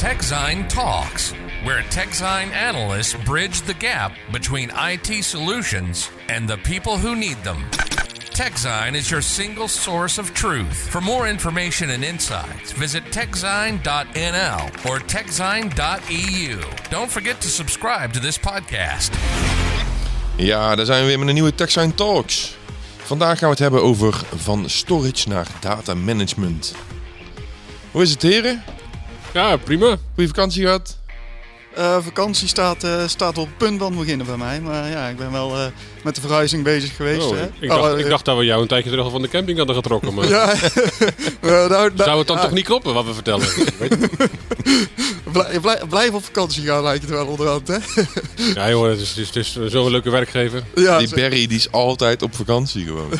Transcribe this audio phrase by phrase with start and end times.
[0.00, 7.14] TechZine Talks, where TechZine analysts bridge the gap between IT solutions and the people who
[7.14, 7.66] need them.
[8.32, 10.88] TechZine is your single source of truth.
[10.88, 16.60] For more information and insights, visit techzine.nl or techzine.eu.
[16.90, 19.10] Don't forget to subscribe to this podcast.
[20.36, 22.56] Ja, daar zijn we weer met een nieuwe TechSign Talks.
[22.96, 26.74] Vandaag gaan we het hebben over van storage naar data management.
[27.90, 28.62] Hoe is het heren?
[29.32, 29.96] Ja, prima.
[30.14, 30.98] Goeie vakantie gehad?
[31.78, 34.60] Uh, vakantie staat, uh, staat op het punt van beginnen bij mij.
[34.60, 35.64] Maar ja, ik ben wel uh,
[36.04, 37.26] met de verhuizing bezig geweest.
[37.26, 37.48] Oh, hè?
[37.60, 40.14] Ik, dacht, ik, dacht, dat we jou een tijdje terug van de camping hadden getrokken.
[40.14, 40.28] Maar...
[40.36, 40.46] ja,
[41.40, 43.48] nou, nou, Zou het dan toch niet kloppen wat we vertellen?
[45.32, 47.76] Blij, blij, blijf op vakantie gaan lijkt het wel onderhand, hè?
[48.54, 50.62] ja jongen, het is, het is, het is zo'n leuke werkgever.
[50.74, 53.10] Ja, die Barry die is altijd op vakantie gewoon.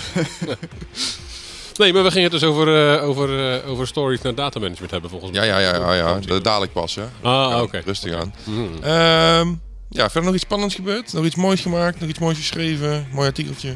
[1.77, 5.11] Nee, maar we gingen het dus over, uh, over, uh, over stories naar datamanagement hebben
[5.11, 5.47] volgens mij.
[5.47, 6.19] Ja, ja, ja, ja, ja.
[6.27, 7.05] Dat dadelijk pas, hè.
[7.23, 7.63] Ah, oké.
[7.63, 7.83] Okay.
[7.85, 8.35] Rustig aan.
[8.45, 8.85] Mm.
[8.85, 11.13] Um, ja, verder nog iets spannends gebeurd?
[11.13, 12.01] Nog iets moois gemaakt?
[12.01, 13.09] Nog iets moois geschreven?
[13.13, 13.75] Mooi artikeltje?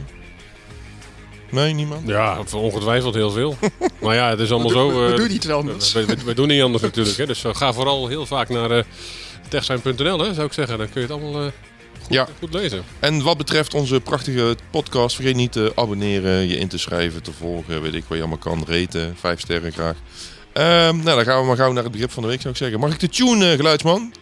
[1.50, 2.08] Nee, niemand?
[2.08, 3.56] Ja, ongetwijfeld heel veel.
[4.02, 4.88] maar ja, het is allemaal zo...
[4.88, 5.92] We, we, doen niet anders.
[5.92, 7.16] We, doen niet anders natuurlijk.
[7.16, 7.26] Hè.
[7.26, 8.84] Dus ga vooral heel vaak naar
[9.48, 10.78] techzijn.nl, zou ik zeggen.
[10.78, 11.50] Dan kun je het allemaal...
[12.04, 12.28] Goed, ja.
[12.38, 12.84] goed lezen.
[13.00, 17.32] En wat betreft onze prachtige podcast, vergeet niet te abonneren, je in te schrijven, te
[17.32, 19.96] volgen, weet ik wat je allemaal kan, reten, vijf sterren graag.
[19.96, 22.58] Um, nou, dan gaan we maar gauw naar het begrip van de week, zou ik
[22.58, 22.80] zeggen.
[22.80, 24.12] Mag ik de tune, uh, geluidsman?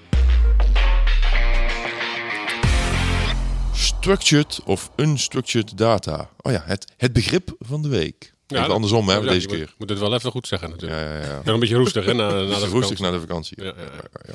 [3.73, 6.29] Structured of unstructured data.
[6.41, 8.33] Oh ja, het, het begrip van de week.
[8.53, 9.75] Ja, even andersom, hè, ja, deze moet, keer.
[9.79, 11.01] moet het wel even goed zeggen natuurlijk.
[11.01, 11.41] Ja, ja, ja.
[11.53, 12.71] Een beetje roestig, hè, na, na de vakantie.
[12.71, 13.63] Roestig na de vakantie.
[13.63, 13.83] Ja, ja,
[14.25, 14.35] ja.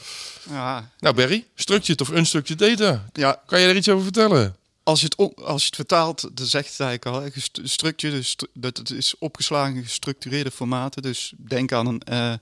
[0.49, 0.91] ja.
[0.99, 3.05] Nou, Barry, structured of unstructured data.
[3.13, 3.41] Ja.
[3.45, 4.55] Kan je er iets over vertellen?
[4.83, 8.35] Als je het, op, als je het vertaalt, dan zegt het eigenlijk al, structured, dus
[8.53, 11.01] dat het is opgeslagen in gestructureerde formaten.
[11.01, 12.33] Dus denk aan een uh,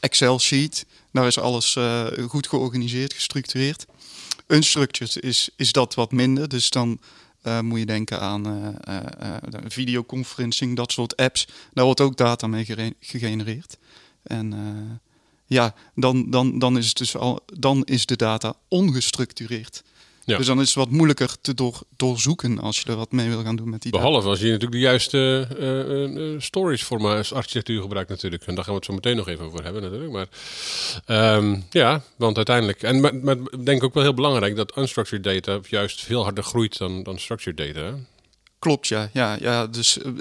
[0.00, 0.86] Excel-sheet.
[1.12, 3.86] Daar is alles uh, goed georganiseerd, gestructureerd.
[4.46, 7.00] Unstructured is, is dat wat minder, dus dan
[7.48, 8.68] uh, moet je denken aan uh,
[9.66, 11.48] videoconferencing, dat soort apps.
[11.72, 13.78] Daar wordt ook data mee gegenereerd.
[14.22, 14.54] En
[15.46, 19.82] ja, dan, dan, dan is het dus al, dan is de data ongestructureerd.
[20.28, 20.36] Ja.
[20.36, 23.42] Dus dan is het wat moeilijker te door, doorzoeken als je er wat mee wil
[23.42, 24.28] gaan doen met die Behalve data.
[24.28, 28.46] als je natuurlijk de juiste uh, uh, storage formaat architectuur gebruikt natuurlijk.
[28.46, 30.12] En daar gaan we het zo meteen nog even over hebben natuurlijk.
[30.12, 30.28] Maar
[31.36, 32.82] um, ja, want uiteindelijk...
[32.82, 36.78] En maar, maar denk ook wel heel belangrijk dat unstructured data juist veel harder groeit
[36.78, 37.80] dan, dan structured data.
[37.80, 37.92] Hè?
[38.58, 39.10] Klopt, ja.
[39.12, 40.12] ja, ja dus uh,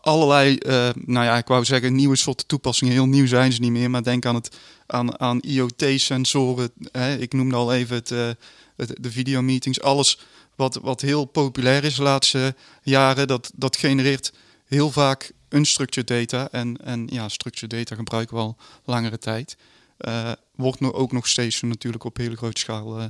[0.00, 0.58] allerlei,
[0.94, 2.92] nou ja, ik wou zeggen nieuwe soorten toepassingen.
[2.92, 4.56] Heel nieuw zijn ze niet meer, maar denk aan, het,
[4.86, 6.70] aan, aan IoT-sensoren.
[7.18, 8.36] Ik noemde al even het
[8.76, 10.18] de videomeetings, alles
[10.54, 14.32] wat, wat heel populair is de laatste jaren, dat, dat genereert
[14.64, 16.48] heel vaak unstructured data.
[16.50, 19.56] En, en ja, structured data gebruiken we al langere tijd.
[20.00, 23.06] Uh, wordt nu ook nog steeds natuurlijk op hele grote schaal uh,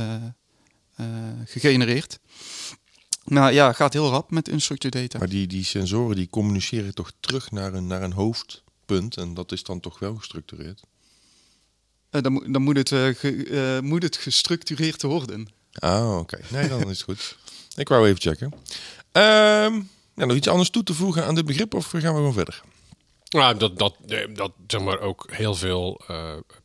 [0.00, 1.06] uh,
[1.44, 2.18] gegenereerd.
[3.24, 5.18] Nou ja, gaat heel rap met unstructured data.
[5.18, 9.52] Maar die, die sensoren die communiceren toch terug naar een, naar een hoofdpunt en dat
[9.52, 10.82] is dan toch wel gestructureerd?
[12.10, 15.48] Uh, dan, dan moet, het, uh, ge, uh, moet het gestructureerd worden.
[15.72, 16.34] Ah, oké.
[16.34, 16.60] Okay.
[16.60, 17.36] Nee, dan is het goed.
[17.76, 18.52] Ik wou even checken.
[19.12, 22.32] Um, ja, nog iets anders toe te voegen aan dit begrip of gaan we gewoon
[22.32, 22.62] verder?
[23.28, 23.94] Nou, dat, dat,
[24.34, 26.00] dat zeg maar ook heel veel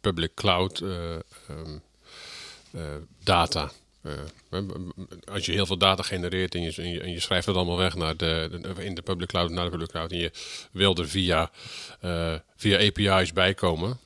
[0.01, 1.81] public cloud um,
[3.23, 3.71] data.
[5.31, 7.77] als je heel veel data genereert en je, en je, en je schrijft het allemaal
[7.77, 10.31] weg naar de, de, in de public cloud, naar de public cloud en je
[10.71, 11.51] wil er via,
[12.55, 13.99] via API's bijkomen,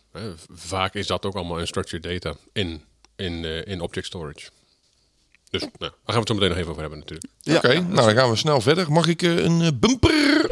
[0.51, 2.83] vaak is dat ook allemaal unstructured data in,
[3.15, 4.49] in, uh, in object storage.
[5.49, 7.31] Dus nou, daar gaan we het zo meteen nog even over hebben natuurlijk.
[7.41, 8.91] Ja, Oké, okay, ja, nou dan gaan we snel verder.
[8.91, 10.51] Mag ik uh, een uh, bumper?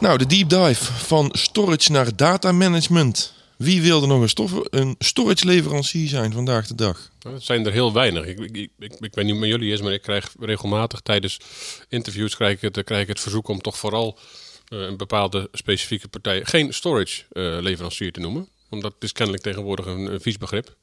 [0.00, 3.34] Nou, de deep dive van storage naar data management.
[3.56, 7.10] Wie wilde nog een, stof, een storage leverancier zijn vandaag de dag?
[7.18, 8.26] Dat zijn er heel weinig.
[8.26, 11.40] Ik, ik, ik, ik weet niet hoe met jullie is, maar ik krijg regelmatig tijdens
[11.88, 14.43] interviews krijg ik het, krijg ik het verzoek om toch vooral uh,
[14.74, 18.48] een bepaalde specifieke partij geen storage uh, leverancier te noemen.
[18.70, 20.76] Omdat het is kennelijk tegenwoordig een, vies begrip.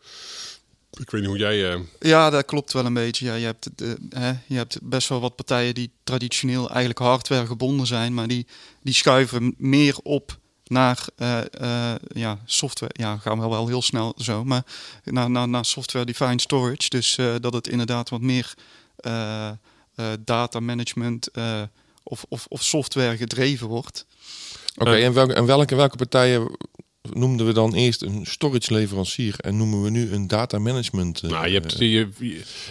[1.00, 1.74] Ik weet niet hoe jij...
[1.74, 1.80] Uh...
[2.00, 3.26] Ja, dat klopt wel een beetje.
[3.26, 3.70] Ja, je, hebt,
[4.10, 8.14] hè, je hebt best wel wat partijen die traditioneel eigenlijk hardware gebonden zijn.
[8.14, 8.48] Maar die,
[8.82, 11.42] die schuiven meer op naar uh,
[12.08, 12.94] ja, software.
[12.96, 14.44] Ja, gaan we wel heel snel zo.
[14.44, 14.64] Maar
[15.04, 16.90] naar, naar, naar software-defined storage.
[16.90, 18.54] Dus dat het inderdaad wat meer
[20.20, 21.30] data management
[22.12, 24.06] of, of, of software gedreven wordt.
[24.76, 26.58] Oké, okay, en, welke, en welke, welke partijen
[27.14, 31.22] noemden we dan eerst een storage leverancier en noemen we nu een data management?
[31.24, 32.06] eh, Nou, je hebt, je, je,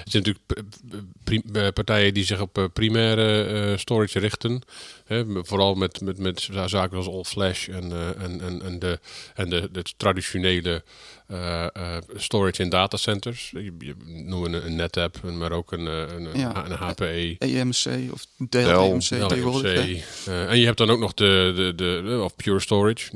[0.05, 4.63] er zijn natuurlijk eh, partijen die zich op eh, primaire eh, storage richten.
[5.05, 8.79] Hè, vooral met, met, met za- zaken als All Flash en, eh, en, en, en,
[8.79, 8.99] de,
[9.35, 10.83] en de, de traditionele
[11.27, 13.51] eh, eh, storage in datacenters.
[13.51, 16.65] Je, je noemen een, een NetApp, maar ook een, een, Ja.
[16.67, 17.37] een HPE.
[17.39, 19.27] EMC of Dell, EMC hè?
[19.27, 20.03] EMC.
[20.27, 23.11] Eh, en je hebt dan ook nog de, de, de, de- of Pure Storage.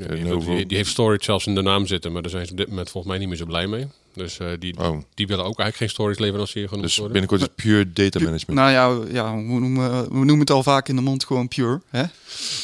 [0.47, 2.67] Die, die heeft storage zelfs in de naam zitten, maar daar zijn ze op dit
[2.67, 3.87] moment volgens mij niet meer zo blij mee.
[4.13, 7.13] Dus eh, die, Oh, die willen ook eigenlijk geen storage leverancier genoemd dus worden.
[7.19, 8.59] binnenkort is pure data management.
[8.59, 11.81] Nou ja, ja we, noemen, we noemen het al vaak in de mond gewoon pure.
[11.89, 12.03] Hè?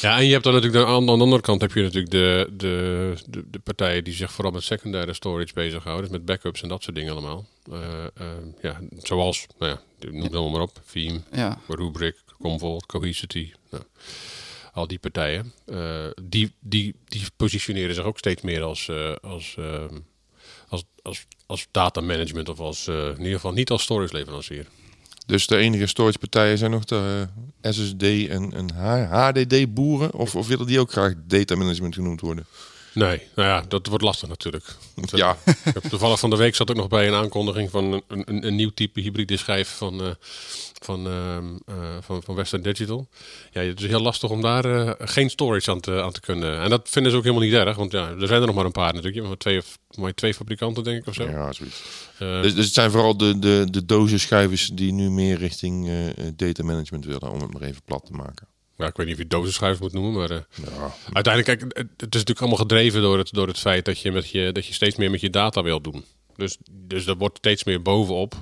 [0.00, 2.10] Ja, en je hebt dan natuurlijk de, aan, aan de andere kant heb je natuurlijk
[2.12, 6.62] de, de, de, de partijen die zich vooral met secundaire storage bezighouden, dus met backups
[6.62, 7.46] en dat soort dingen allemaal.
[7.72, 7.78] Eh,
[8.14, 8.26] eh,
[8.62, 11.58] ja, zoals, nou ja, noem het allemaal maar op, Veeam, Ja.
[11.68, 13.52] Rubrik, Commvault, Cohesity.
[13.70, 13.82] Nou,
[14.72, 19.54] al die partijen, eh, die, die, die positioneren zich ook steeds meer als, eh, als,
[19.58, 19.98] ehm,
[20.68, 24.66] als, als, als data management of als, eh, in ieder geval niet als storage leverancier.
[25.26, 27.28] Dus de enige storage partijen zijn nog de
[27.60, 28.70] eh, SSD en, en
[29.10, 30.14] HDD boeren?
[30.14, 32.46] Of, of willen die ook graag data management genoemd worden?
[32.94, 34.64] Nee, nou ja, dat wordt lastig natuurlijk.
[34.94, 35.36] Want, eh, Ja,
[35.88, 38.70] Toevallig van de week zat ik nog bij een aankondiging van een, een, een nieuw
[38.74, 40.10] type hybride schijf van, eh,
[40.82, 43.08] van, ehm, eh, van, van Western Digital.
[43.52, 46.60] Ja, het is heel lastig om daar geen storage aan te, aan te kunnen.
[46.62, 48.64] En dat vinden ze ook helemaal niet erg, want ja, er zijn er nog maar
[48.64, 49.26] een paar natuurlijk.
[49.26, 51.22] Maar twee, of- maar twee fabrikanten denk ik of zo.
[51.28, 51.82] ja zoiets.
[52.18, 55.90] Dus, dus het zijn vooral de, de, de dozenschijvers die nu meer richting
[56.36, 58.46] data management willen, om het maar even plat te maken.
[58.76, 61.88] Ja, ik weet niet of je dozenschuif moet noemen, maar eh, Ja, uiteindelijk, kijk, het,
[61.96, 64.66] het is natuurlijk allemaal gedreven door het, door het feit dat je, met je, dat
[64.66, 66.04] je steeds meer met je data wilt doen.
[66.36, 68.34] Dus, dus dat wordt steeds meer bovenop.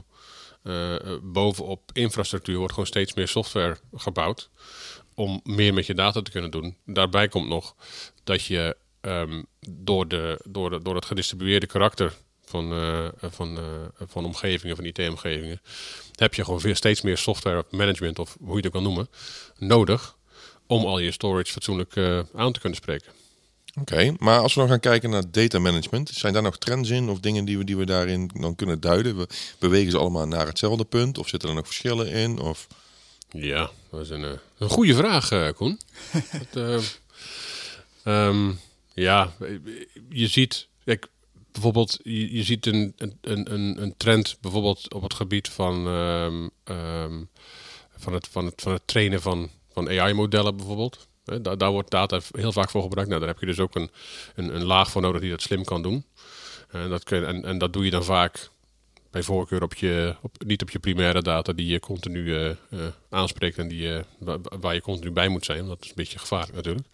[0.63, 4.51] eh, bovenop infrastructuur wordt gewoon steeds meer software gebouwd
[5.15, 6.77] om meer met je data te kunnen doen.
[6.87, 7.75] Daarbij komt nog
[8.25, 12.13] dat je ehm, door, de, door, de, door het gedistribueerde karakter
[12.45, 13.59] van, eh, van,
[14.07, 15.61] van omgevingen, van IT-omgevingen,
[16.15, 19.09] heb je gewoon veel, steeds meer software management, of hoe je het ook kan noemen,
[19.59, 20.19] nodig
[20.71, 23.13] om al je storage fatsoenlijk eh, aan te kunnen spreken.
[23.81, 27.09] Oké, maar als we dan gaan kijken naar data management, zijn daar nog trends in
[27.09, 29.17] of dingen die we, die we daarin dan kunnen duiden?
[29.17, 29.27] We,
[29.59, 32.39] bewegen ze allemaal naar hetzelfde punt of zitten er nog verschillen in?
[32.39, 32.67] Of...
[33.31, 35.81] Ja, dat is een, eh, een goede vraag, eh, Koen.
[36.53, 37.01] Dat,
[38.03, 38.53] eh, ehm,
[38.95, 39.33] ja,
[40.09, 41.07] je ziet, kijk,
[41.53, 43.19] bijvoorbeeld, je, je ziet een, een,
[43.53, 47.23] een, een trend bijvoorbeeld op het gebied van, ehm, ehm,
[47.97, 49.51] van, het, van, het, van het trainen van,
[49.85, 51.09] van AI-modellen bijvoorbeeld.
[51.25, 53.11] Daar, daar wordt data heel vaak voor gebruikt.
[53.11, 53.91] Nou, daar heb je dus ook een,
[54.35, 56.05] een, een laag voor nodig die dat slim kan doen.
[56.71, 58.51] En dat, kun je, en, en dat doe je dan vaak
[59.11, 62.57] bij voorkeur op je, op, niet op je primaire data die je continu eh, eh,
[63.11, 65.67] aanspreekt en die, wa- waar je continu bij moet zijn.
[65.67, 66.87] Dat is een beetje gevaarlijk natuurlijk.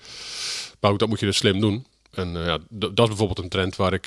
[0.81, 1.87] Maar ook dat moet je dus slim doen.
[2.11, 4.07] En ja, dat is bijvoorbeeld een trend waar ik,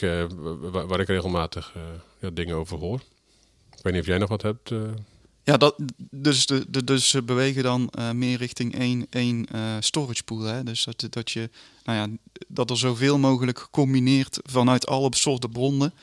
[0.60, 1.74] waar, waar ik regelmatig
[2.20, 3.00] ja, dingen over hoor.
[3.78, 4.72] Ik weet niet of jij nog wat hebt.
[5.44, 5.76] Ja, dat,
[6.12, 10.40] dus, de, de, dus ze bewegen dan eh, meer richting één, één eh, storage pool.
[10.42, 10.64] Hè?
[10.64, 11.50] Dus dat, dat, je,
[11.84, 15.94] nou ja, dat er zoveel mogelijk gecombineerd vanuit alle soorten bronnen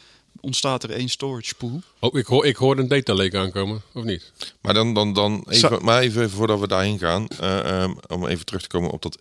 [0.41, 1.81] ontstaat er één storage pool.
[1.99, 4.33] Oh, ik hoor, ik hoor een data lake aankomen, of niet?
[4.61, 8.27] Maar dan, dan, dan even, Zo- maar even voordat we daarheen gaan, eh, ehm, om
[8.27, 9.19] even terug te komen op dat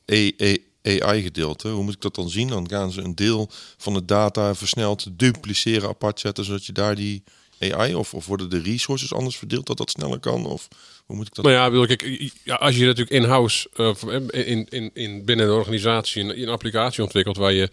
[0.82, 1.68] AI-gedeelte.
[1.68, 2.48] Hoe moet ik dat dan zien?
[2.48, 6.96] Dan gaan ze een deel van de data versneld dupliceren, apart zetten, zodat je daar
[6.96, 7.24] die
[7.60, 10.46] AI, of, of worden de resources anders verdeeld, dat dat sneller kan?
[10.46, 10.68] Of
[11.06, 11.46] hoe moet ik dat?
[11.46, 16.24] Nou ja, wil ik, als je natuurlijk in-house, eh, in, in, in, binnen een organisatie,
[16.24, 17.70] een, een applicatie ontwikkelt waar je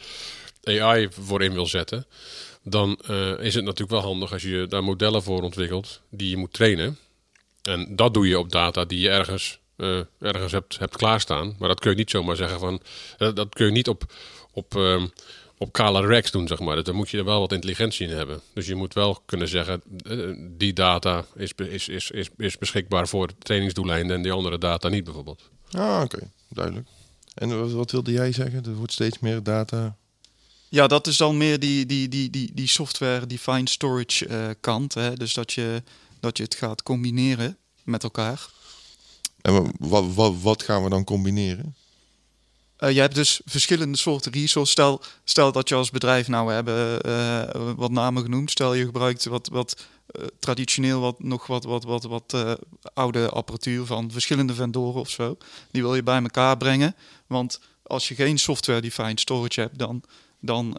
[0.64, 2.06] AI voor in wil zetten,
[2.62, 6.36] dan eh, is het natuurlijk wel handig als je daar modellen voor ontwikkelt die je
[6.36, 6.98] moet trainen.
[7.62, 11.56] En dat doe je op data die je ergens, eh, ergens hebt, hebt klaarstaan.
[11.58, 12.80] Maar dat kun je niet zomaar zeggen van.
[13.18, 14.04] eh, dat kun je niet op,
[14.52, 15.06] op, ehm,
[15.62, 16.74] op kale racks doen, zeg maar.
[16.74, 18.40] Dus Dan moet je er wel wat intelligentie in hebben.
[18.54, 20.16] Dus je moet wel kunnen zeggen: eh,
[20.58, 25.04] die data is, is, is, is, is beschikbaar voor trainingsdoeleinden en die andere data niet,
[25.04, 25.50] bijvoorbeeld.
[25.70, 26.88] Ah, oké, duidelijk.
[27.34, 28.64] En wat, wat wilde jij zeggen?
[28.64, 29.96] Er wordt steeds meer data.
[30.68, 34.94] Ja, dat is dan meer die, die, die, die, die software-defined storage eh, kant.
[34.94, 35.14] Hè?
[35.14, 35.82] Dus dat je,
[36.20, 38.46] dat je het gaat combineren met elkaar.
[39.42, 41.74] En wat, wat, wat gaan we dan combineren?
[42.82, 44.70] Eh, je hebt dus verschillende soorten resources.
[44.70, 48.50] Stel, stel dat je als bedrijf, nou hebben eh, wat namen genoemd.
[48.50, 52.36] Stel je gebruikt wat, wat eh, traditioneel wat, nog wat, wat, wat, wat
[52.94, 55.36] oude apparatuur van verschillende vendoren of zo.
[55.70, 56.94] Die wil je bij elkaar brengen.
[57.26, 60.02] Want als je geen software-defined storage hebt, dan,
[60.40, 60.76] dan,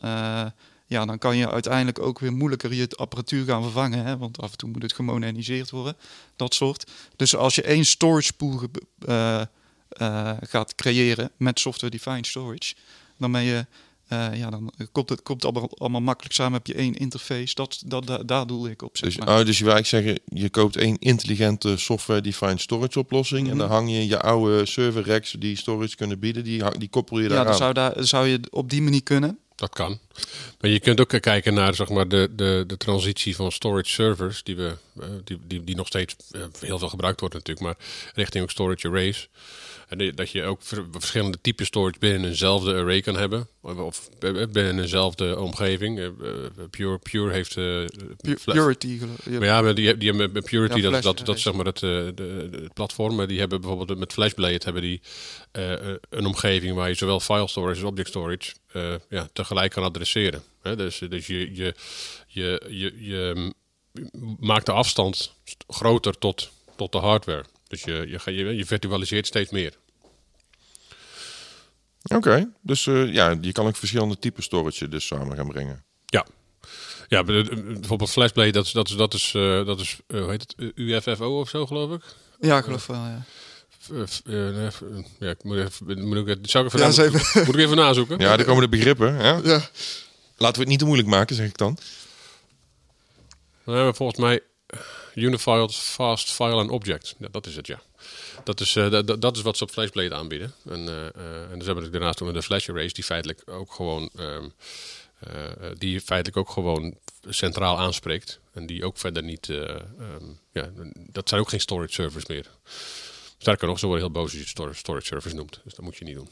[0.88, 4.06] ja, dan kan je uiteindelijk ook weer moeilijker je apparatuur gaan vervangen.
[4.06, 4.18] Hè?
[4.18, 5.98] Want af en toe moet het gemoderniseerd worden.
[6.36, 6.92] Dat soort.
[7.16, 9.48] Dus als je één storage pool ge-
[9.98, 12.74] eh, gaat creëren met software-defined storage,
[13.18, 13.66] dan ben je
[14.08, 16.54] eh, ja, dan komt het komt allemaal, allemaal makkelijk samen.
[16.54, 17.56] Heb je één interface.
[17.56, 18.98] Dat, dat, da- daar doe ik op.
[18.98, 19.40] Zeg Dus, maar.
[19.40, 23.42] oh, dus je wil eigenlijk zeggen, je koopt één intelligente software-defined storage oplossing.
[23.48, 23.58] En Mhm.
[23.58, 27.28] dan hang je je oude server racks die storage kunnen bieden, die, die koppel je
[27.28, 27.58] daar ja, dan aan.
[27.58, 29.38] zou, daar, zou je op die manier kunnen.
[29.56, 30.00] Dat kan.
[30.62, 34.44] Maar je kunt ook kijken naar zeg maar, de, de, de transitie van storage servers,
[34.44, 37.78] die, we, eh, die, die, die nog steeds eh, heel veel gebruikt wordt natuurlijk, maar
[38.14, 39.30] richting ook storage arrays.
[39.88, 44.10] En dat je ook ver- verschillende typen storage binnen eenzelfde array kan hebben, of- of
[44.52, 45.98] binnen eenzelfde omgeving.
[46.00, 46.12] Eh, eh,
[46.70, 47.58] Pure, Pure heeft...
[47.58, 47.80] eh,
[48.40, 49.00] Fla- Purity.
[49.30, 51.90] maar ja, maar die, die hebben Purity, Ja, dat, dat, dat zeg maar het, eh,
[51.90, 53.16] de, de- platform.
[53.16, 55.02] Maar die hebben bijvoorbeeld met Flashblade hebben die
[55.52, 59.72] eh, eh, een omgeving waar je zowel file storage als object storage eh, ja, tegelijk
[59.72, 60.44] kan adresseren.
[60.62, 61.76] Hè, dus dus je, je,
[62.28, 63.54] je, je, je
[64.40, 67.46] maakt de afstand st- groter tot, tot de hardware.
[67.68, 69.74] Dus je, je, ga- je, je virtualiseert steeds meer.
[72.16, 75.84] Oké, dus eh, ja, je kan ook verschillende typen storage dus samen gaan brengen.
[76.06, 76.26] Ja.
[77.08, 80.54] Ja, eh, bijvoorbeeld Flashblade, dat is, dat is, dat is, eh, dat is hoe heet
[80.56, 82.02] het, UFFO of zo, geloof ik.
[82.40, 83.24] Ja, ik geloof wel, ja.
[83.92, 84.74] Eh, eh, eh,
[85.20, 87.56] ja, ik moet even, moet ik, het- zou ik even, Ja, na- eens even- moet
[87.56, 88.20] ik even nazoeken?
[88.20, 89.16] Ja, daar komen de begrippen.
[89.16, 89.30] Hè?
[89.32, 89.70] ja.
[90.38, 91.78] Laten we het niet te moeilijk maken, zeg ik dan.
[93.66, 94.42] Dan hebben we volgens mij
[95.16, 97.16] Unified Fast File and Object.
[97.18, 97.82] Ja, dat is het, ja.
[98.44, 100.54] Dat is, eh, dat- dat, is wat ze op Flashblade aanbieden.
[100.70, 103.42] En, eh, eh, en dus hebben we daarnaast ook nog de Flash Arrays, die feitelijk
[103.46, 104.44] ook gewoon, ehm,
[105.20, 106.98] eh, eh, die feitelijk ook gewoon
[107.30, 108.40] centraal aanspreekt.
[108.54, 112.46] En die ook verder niet, eh, ehm, ja, dat zijn ook geen storage servers meer.
[113.44, 115.60] Sterker nog, ze worden heel boos als je storage, storage servers noemt.
[115.64, 116.30] Dus dat moet je niet doen.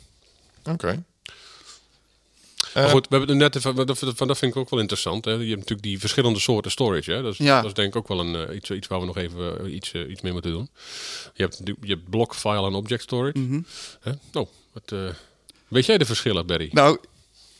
[0.64, 1.04] Oké.
[2.74, 5.26] Maar Eh, goed, we hebben het net even, dat, dat, vind ik ook wel interessant.
[5.26, 5.32] Hè.
[5.32, 7.12] Je hebt natuurlijk die verschillende soorten storage.
[7.12, 7.22] Hè.
[7.22, 7.56] Dat, is, Ja.
[7.56, 9.74] dat is denk ik ook wel een, eh, iets, iets waar we nog even eh,
[9.74, 10.70] iets, iets mee moeten doen.
[11.34, 13.40] Je hebt, je hebt block, file en object storage.
[13.40, 13.62] Mhm.
[14.02, 14.12] Hè?
[14.32, 14.94] Nou, wat,
[15.68, 16.70] weet jij de verschillen, Barry?
[16.72, 16.98] Nou,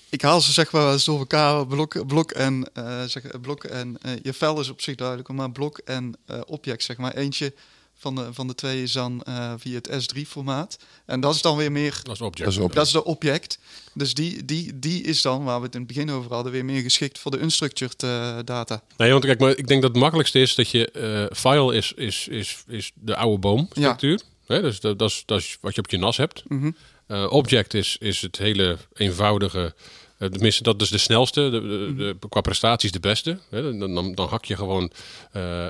[0.10, 1.68] ik haal ze zeg maar eens door elkaar.
[1.68, 2.70] Blok, blok en,
[3.08, 6.16] zeg, blok en je vel is op zich duidelijk, maar blok en
[6.46, 7.14] object zeg maar.
[7.14, 7.54] Eentje
[8.02, 10.78] van de, van de twee is dan eh, via het S3-formaat.
[11.06, 12.44] En dat is dan weer meer, Dat is object.
[12.50, 13.60] Dat is op- dat is de object.
[13.94, 16.66] Dus die, die, die is dan, waar we het in het begin over hadden, weer
[16.66, 18.82] meer geschikt voor de unstructured eh, data.
[18.98, 21.94] Nee, want kijk, maar ik denk dat het makkelijkste is dat je eh, file is,
[21.94, 24.22] is, is, is de oude boomstructuur.
[24.46, 24.62] Hè?
[24.62, 26.44] Dus dat, dat, is, dat is wat je op je nas hebt.
[26.48, 26.72] Mhm.
[27.08, 29.74] Eh, object is, is het hele eenvoudige.
[30.18, 31.50] tenminste, dat is de snelste.
[31.50, 33.40] De, de, de- qua prestaties de beste.
[33.50, 33.78] Hè?
[33.78, 34.92] Dan, dan, dan hak je gewoon
[35.32, 35.68] eh,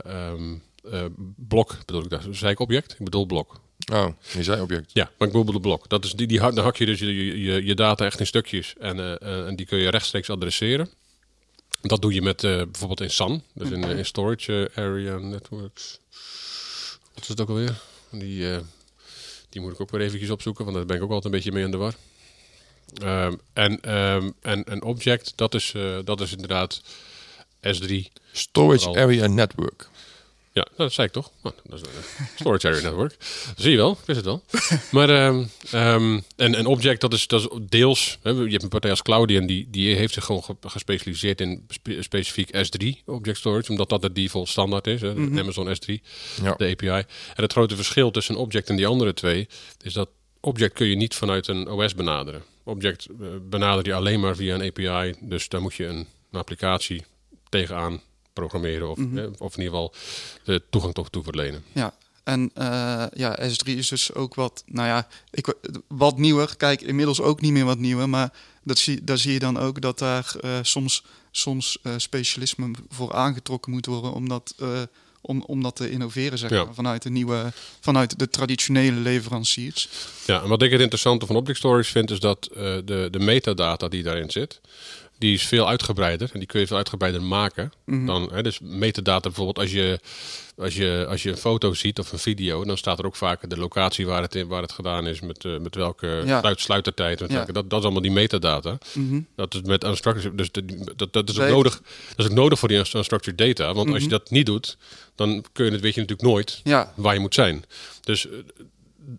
[0.84, 1.78] eh, blok.
[1.86, 2.28] Bedoel ik dat?
[2.32, 2.92] Zei ik object?
[2.92, 3.60] Ik bedoel blok.
[3.92, 4.92] Oh, je zei object.
[4.94, 5.90] Ja, maar ik bedoel blok.
[5.90, 8.74] Dat is die, die, dan hak je dus je, je, je data echt in stukjes.
[8.80, 10.90] En, eh, en die kun je rechtstreeks adresseren.
[11.82, 13.44] Dat doe je met eh, bijvoorbeeld in SAN.
[13.54, 16.00] Dus in, in Storage Area Networks.
[17.14, 17.82] Wat is het ook alweer?
[18.12, 18.60] Die,
[19.50, 21.52] die moet ik ook weer eventjes opzoeken, want daar ben ik ook altijd een beetje
[21.52, 21.94] mee in de war.
[22.94, 25.74] Ehm, en, ehm, en een object, dat is,
[26.04, 26.82] dat is inderdaad
[27.62, 28.12] S3.
[28.32, 28.90] Storage.
[28.90, 29.90] Area Network.
[30.54, 31.32] Ja, dat zei ik toch?
[31.44, 33.16] Nou, dat is een storage area network.
[33.56, 34.44] Zie je wel, ik wist het wel.
[34.92, 35.50] Maar en
[36.36, 38.18] een object, dat is, dat is deels...
[38.22, 41.66] Hè, je hebt een partij als Cloudian, die, die heeft zich gewoon ge- gespecialiseerd in
[41.68, 45.94] spe- specifiek S3 object storage, omdat dat de default standaard is, hè, de Amazon S3,
[46.44, 46.54] Ja.
[46.58, 46.88] de API.
[47.36, 49.48] En het grote verschil tussen object en die andere twee,
[49.82, 52.44] is dat object kun je niet vanuit een OS benaderen.
[52.64, 56.40] Object eh, benader je alleen maar via een API, dus daar moet je een, een
[56.40, 57.04] applicatie
[57.50, 58.02] tegenaan
[58.42, 59.18] programmeren of, Mhm.
[59.18, 59.94] eh, of in ieder geval
[60.44, 61.64] de toegang toch toe verlenen.
[61.72, 61.94] Ja,
[62.24, 65.54] en eh, ja, S3 is dus ook wat, nou ja, ik,
[65.88, 66.56] wat nieuwer.
[66.58, 68.34] Kijk, inmiddels ook niet meer wat nieuwer, maar
[68.64, 73.14] dat zie, daar zie je dan ook dat daar eh, soms, soms eh, specialisme voor
[73.14, 74.56] aangetrokken moet worden, omdat,
[75.22, 76.64] om, om dat te innoveren, zeg Ja.
[76.64, 79.90] maar, vanuit de nieuwe, vanuit de traditionele leveranciers.
[80.26, 82.50] Ja, en wat ik het interessante van object storage vind, is dat
[82.86, 84.62] de, de metadata die daarin zit,
[85.22, 87.72] die is veel uitgebreider en die kun je veel uitgebreider maken.
[87.86, 88.06] Mhm.
[88.06, 90.00] Dan, hè, dus metadata bijvoorbeeld, als je,
[90.58, 93.50] als, je, als je een foto ziet of een video, dan staat er ook vaak
[93.50, 96.40] de locatie waar het, in, waar het gedaan is, met, eh, met welke Ja.
[96.40, 97.20] sluit, sluitertijd.
[97.20, 97.36] Met Ja.
[97.36, 98.78] welke, dat, dat is allemaal die metadata.
[98.94, 99.20] Mhm.
[99.36, 101.82] Dat is met unstructured, dus de- dat, dat, is ook nodig,
[102.16, 103.74] dat is ook nodig voor die unstructured data.
[103.74, 104.10] Want als je Mhm.
[104.10, 104.78] dat niet doet,
[105.16, 107.64] dan kun je het, weet je natuurlijk nooit Ja, waar je moet zijn.
[108.02, 108.34] Dus eh,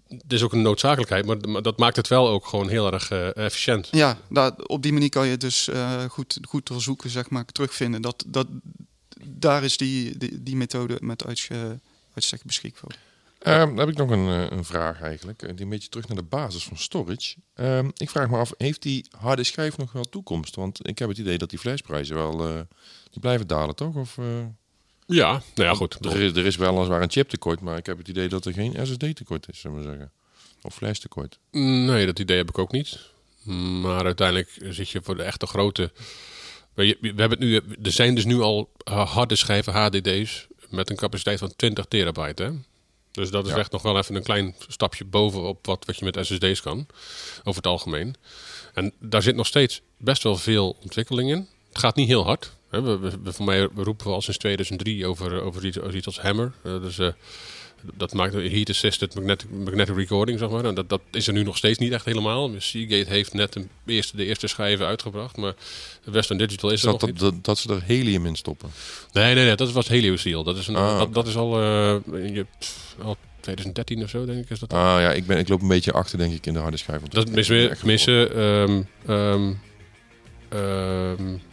[0.09, 3.11] het is ook een noodzakelijkheid, maar, maar dat maakt het wel ook gewoon heel erg
[3.11, 3.89] eh, efficiënt.
[3.91, 7.45] ja daar, op die manier kan je het dus eh, goed, goed doorzoeken, zeg maar,
[7.45, 8.03] terugvinden.
[8.03, 8.47] Dat, dat,
[9.27, 11.81] daar is die, die, die methode met uitsche,
[12.15, 12.99] uitstek beschikbaar.
[13.39, 15.43] Ehm, dan heb ik nog een, eh, een vraag eigenlijk.
[15.43, 17.35] Eh, Die een beetje terug naar de basis van storage.
[17.55, 20.55] Ehm, ik vraag me af, heeft die harde schijf nog wel toekomst?
[20.57, 22.49] Want ik heb het idee dat die flashprijzen wel...
[22.49, 22.61] eh,
[23.11, 23.95] die blijven dalen, toch?
[23.95, 24.25] Of, eh,
[25.15, 26.05] Ja, nou ja, goed.
[26.05, 28.53] er, is, er is weliswaar een chip tekort, maar ik heb het idee dat er
[28.53, 30.13] geen SSD tekort is, zullen we zeggen.
[30.63, 31.39] Of flash tekort.
[31.51, 32.99] Nee, dat idee heb ik ook niet.
[33.81, 35.91] Maar uiteindelijk zit je voor de echte grote.
[36.75, 40.91] We, we hebben het nu, er zijn dus nu al eh, harde schijven HDD's met
[40.91, 42.43] een capaciteit van 20 terabyte.
[42.43, 42.51] Hè?
[43.11, 43.59] Dus dat is Ja.
[43.59, 46.87] echt nog wel even een klein stapje bovenop wat, wat je met SSD's kan,
[47.39, 48.15] over het algemeen.
[48.75, 51.49] En daar zit nog steeds best wel veel ontwikkeling in.
[51.69, 52.53] Het gaat niet heel hard.
[52.73, 52.99] Hè.
[53.01, 56.53] We, voor mij roepen we al sinds 2003 over, over, iets, als Hammer.
[56.63, 57.09] Eh, dus, eh,
[57.95, 60.65] dat maakt heat assisted magnetic, magnetic recording, zeg maar.
[60.65, 62.51] En dat, dat is er nu nog steeds niet echt helemaal.
[62.59, 65.55] Seagate heeft net een eerste, de eerste schijven uitgebracht, maar
[66.05, 67.33] Western Digital is Is er dat, nog dat, niet.
[67.33, 68.71] dat, dat ze er helium in stoppen?
[69.13, 70.45] Nee, nee, nee, dat was HelioSeal.
[70.45, 71.61] Dat is, een, Ah, dat, dat is al,
[72.13, 74.51] in je, pff, al 2013 of zo, denk ik.
[74.51, 76.59] Is dat Ah ja, ik, ben, ik loop een beetje achter denk ik in de
[76.59, 77.01] harde schijf.
[77.01, 77.85] want Dat is ben meer, echt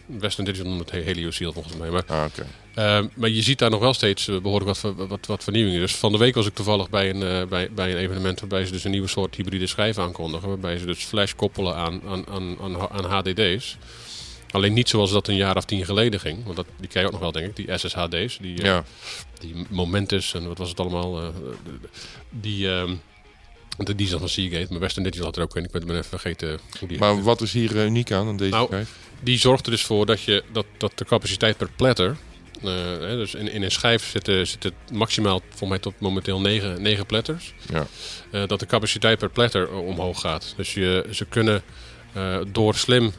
[0.05, 1.89] Western Digital noemt het HelioSeal volgens mij.
[1.89, 2.45] Maar, Ah, oké.
[2.73, 5.79] ehm, maar je ziet daar nog wel steeds eh, behoorlijk wat, wat, wat vernieuwingen.
[5.79, 8.65] Dus van de week was ik toevallig bij een, eh, bij, bij een evenement waarbij
[8.65, 10.47] ze dus een nieuwe soort hybride schijf aankondigen.
[10.47, 13.77] Waarbij ze dus flash koppelen aan, aan, aan, aan, aan HDD's.
[14.51, 16.43] Alleen niet zoals dat een jaar of tien geleden ging.
[16.43, 17.55] Want dat, die ken je ook nog wel, denk ik.
[17.55, 18.37] Die SSHD's.
[18.41, 18.83] Die, eh, Ja,
[19.39, 21.33] die Momentus en wat was het allemaal.
[23.85, 24.67] Die, de diesel van Seagate.
[24.69, 25.63] Maar Western Digital had er ook in.
[25.63, 28.51] Ik ben even vergeten hoe die maar wat is hier eh, uniek aan, aan deze
[28.51, 28.97] Nou, schijf?
[29.21, 32.17] Die zorgt er dus voor dat, je, dat, dat de capaciteit per platter...
[32.61, 32.69] eh,
[32.99, 37.05] hè, dus in, in een schijf zitten, zitten maximaal voor mij tot momenteel 9, 9
[37.05, 37.53] platters.
[37.71, 37.87] Ja.
[38.31, 40.53] Eh, dat de capaciteit per platter omhoog gaat.
[40.57, 41.61] Dus je, ze kunnen
[42.51, 43.11] door slim,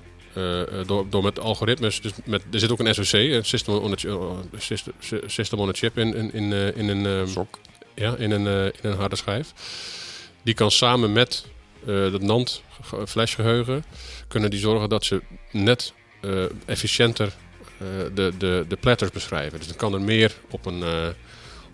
[0.86, 3.96] door, door met algoritmes, dus met, er zit ook een SoC, een system on a,
[4.58, 4.92] system,
[5.26, 7.28] system on a chip in, in, in, in een,
[7.94, 9.52] ja, in, een, in een harde schijf.
[10.42, 11.46] Die kan samen met
[11.86, 13.84] eh dat NAND ge- flashgeheugen
[14.28, 17.26] kunnen die zorgen dat ze net eh, efficiënter
[17.78, 19.58] eh, de, de, de platters beschrijven.
[19.58, 21.08] Dus dan kan er meer op een, eh,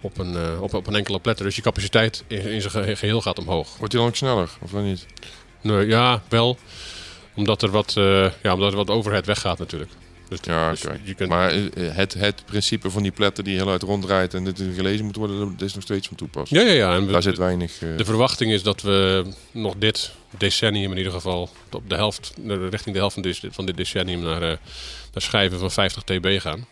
[0.01, 1.45] op een, eh, op, op een enkele platter.
[1.45, 3.77] Dus je capaciteit in, in zijn ge- geheel gaat omhoog.
[3.79, 5.07] Wordt hij dan ook sneller, of dan niet?
[5.61, 6.59] Nee, ja, wel.
[7.35, 9.91] Omdat er wat, eh, ja, omdat er wat overhead weggaat natuurlijk.
[10.29, 11.01] Dus, Ja, dus oké.
[11.05, 11.63] je kunt, Maar eh,
[11.97, 15.39] het, het principe van die pletten die heel uit ronddraait en dit gelezen moet worden,
[15.57, 16.61] dat is nog steeds van toepassing.
[16.61, 16.95] ja, ja, ja.
[16.95, 17.83] En we- Daar zit weinig...
[17.83, 22.33] eh, De verwachting is dat we nog dit decennium in ieder geval op de helft,
[22.41, 24.49] naar- richting de helft van dit, van dit decennium naar, eh,
[25.13, 26.67] naar schijven van 50 TB gaan.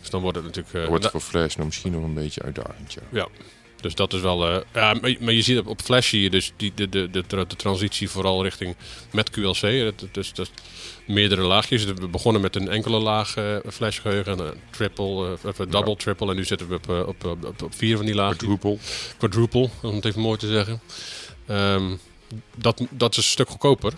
[0.00, 0.74] Dus dan wordt het natuurlijk.
[0.74, 3.00] eh, wordt da- voor Flash nog misschien nog een beetje uitdagend, ja.
[3.10, 3.28] ja.
[3.82, 4.48] Dus dat is wel.
[4.48, 7.10] eh, ja, maar, maar je ziet op, op Flash zie je dus die, de, de,
[7.10, 8.76] de, de transitie vooral richting
[9.12, 9.60] met QLC.
[9.60, 10.50] Dat, dus, dat
[11.06, 11.84] meerdere laagjes.
[11.84, 16.30] We begonnen met een enkele laag eh flashgeheugen, een triple, of een double, triple.
[16.30, 18.78] En nu zitten we op, op, op, op, vier van die lagen Quadruple.
[19.18, 20.80] quadruple, om het even mooi te zeggen.
[21.46, 21.96] Ehm,
[22.56, 23.92] dat, dat is een stuk goedkoper.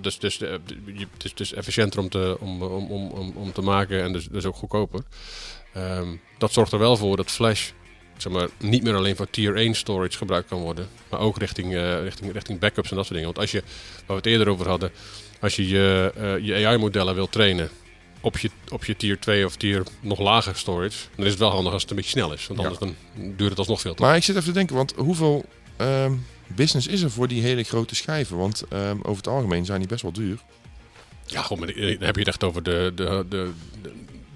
[0.00, 4.02] Dus, dus, het is dus efficiënter om te, om, om, om, om, om te maken
[4.02, 5.02] en dus, dus ook goedkoper.
[5.72, 7.70] Ehm, dat zorgt er wel voor dat Flash
[8.22, 11.74] zeg maar, niet meer alleen voor tier 1 storage gebruikt kan worden, maar ook richting,
[11.74, 13.34] eh, richting, richting backups en dat soort dingen.
[13.34, 13.60] Want als je,
[13.96, 14.90] waar we het eerder over hadden,
[15.40, 17.70] als je je, eh, je AI-modellen wil trainen
[18.20, 21.50] op je, op je tier 2 of tier nog lager storage, dan is het wel
[21.50, 22.46] handig als het een beetje snel is.
[22.46, 22.66] Want Ja.
[22.66, 25.44] anders dan duurt het alsnog veel te Maar ik zit even te denken, want hoeveel
[25.76, 26.14] ehm,
[26.46, 28.36] business is er voor die hele grote schijven?
[28.36, 30.38] Want ehm, over het algemeen zijn die best wel duur.
[31.26, 33.50] Ja, goed, maar dan heb je het echt over de, de, de,
[33.82, 33.90] de,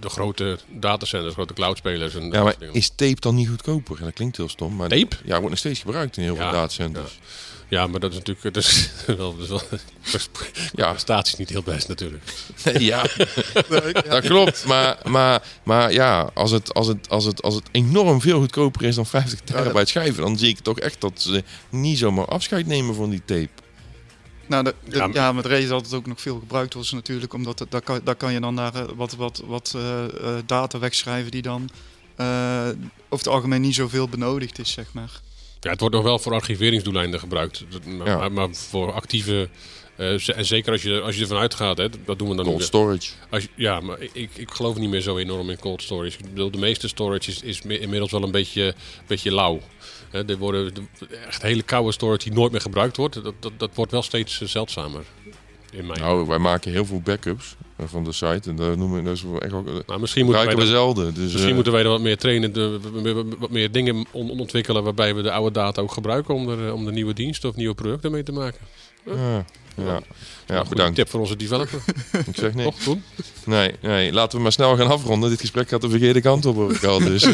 [0.05, 2.15] de grote datacenters, grote cloudspelers.
[2.15, 3.99] En Ja, maar is tape dan niet goedkoper?
[3.99, 4.89] En dat klinkt heel stom, maar...
[4.89, 5.17] Tape?
[5.25, 7.19] Ja, wordt nog steeds gebruikt in heel veel Ja, datacenters.
[7.69, 9.63] Ja, maar dat is natuurlijk dat is wel, dat is wel
[10.73, 12.23] Ja, prestatie niet heel best natuurlijk.
[12.79, 13.07] ja.
[14.09, 14.65] dat klopt.
[14.65, 18.83] Maar, maar, maar ja, als het, als, het, als, het, als het enorm veel goedkoper
[18.83, 22.67] is dan 50 terabyte schijven, dan zie ik toch echt dat ze niet zomaar afscheid
[22.67, 23.64] nemen van die tape.
[24.47, 27.59] Nou, de, de- Ja, met reden dat het ook nog veel gebruikt wordt, natuurlijk omdat
[27.59, 30.79] het, daar, kan, daar kan je dan naar eh, wat, wat, wat eh, eh, data
[30.79, 31.71] wegschrijven die dan
[32.17, 32.69] eh,
[33.09, 35.11] over het algemeen niet zoveel benodigd is, zeg maar.
[35.61, 37.65] Ja, het wordt nog wel voor archiveringsdoeleinden gebruikt.
[37.87, 38.29] Maar, Ja.
[38.29, 39.49] maar, voor actieve...
[39.97, 42.63] eh, en zeker als je, als je ervan uitgaat, hè, dat doen we dan Cold
[42.63, 43.11] storage.
[43.31, 46.19] Als je- ja, maar ik, ik geloof niet meer zo enorm in cold storage.
[46.19, 48.75] Ik bedoel, de meeste storage is, inmiddels wel een beetje,
[49.07, 49.61] beetje lauw.
[50.15, 53.23] Hè, er worden de- echt hele koude storage die nooit meer gebruikt wordt.
[53.23, 55.03] Dat, dat, dat wordt wel steeds eh, zeldzamer.
[55.73, 58.51] In mijn Nou, wij maken heel veel backups eh, van de site.
[58.51, 59.67] En daar noemen we dat is wel echt ook.
[59.69, 61.15] eh, nou, misschien moeten wij, we zelden.
[61.15, 62.81] Dus, misschien moeten wij er wat meer trainen, de,
[63.39, 66.85] wat meer dingen on- ontwikkelen waarbij we de oude data ook gebruiken om er, om
[66.85, 68.61] de nieuwe diensten of nieuwe producten mee te maken.
[69.05, 69.15] ja,
[69.77, 70.01] ja, ja,
[70.47, 70.95] Nou, goed, bedankt.
[70.97, 71.81] Tip voor onze developer.
[72.27, 72.65] Ik zeg nee.
[72.85, 72.97] Toch?
[73.45, 75.31] Nee, nee, laten we maar snel gaan afronden.
[75.31, 76.99] Dit gesprek gaat de verkeerde kant op, al.
[76.99, 77.23] Dus.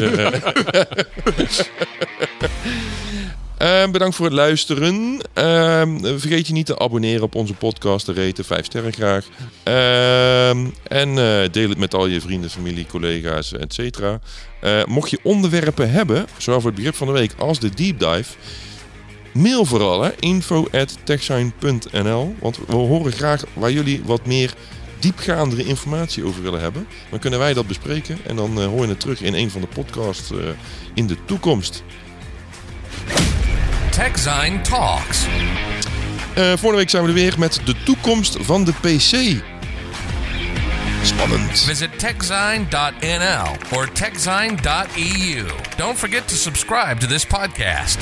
[3.61, 5.21] Eh, bedankt voor het luisteren.
[5.33, 8.05] Ehm, vergeet je niet te abonneren op onze podcast.
[8.05, 9.25] De reten 5 sterren graag.
[9.63, 14.19] Ehm, en eh, deel het met al je vrienden, familie, collega's, et cetera.
[14.61, 17.99] Eh, mocht je onderwerpen hebben, zowel voor het begrip van de week als de deep
[17.99, 18.33] dive.
[19.33, 20.11] mail vooral, hè?
[22.39, 24.53] Want we horen graag waar jullie wat meer
[24.99, 26.87] diepgaandere informatie over willen hebben.
[27.09, 29.61] Dan kunnen wij dat bespreken en dan uh, hoor je het terug in een van
[29.61, 30.31] de podcasts
[30.93, 31.83] in de toekomst.
[34.01, 35.25] TechZine Talks.
[36.37, 39.41] Uh, volgende week zijn we er weer met de toekomst van de PC.
[41.03, 41.59] Spannend.
[41.59, 45.45] Visit techzine.nl or techzine.eu.
[45.77, 47.97] Don't forget to subscribe to this podcast.